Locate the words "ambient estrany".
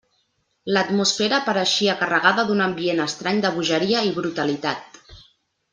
2.69-3.45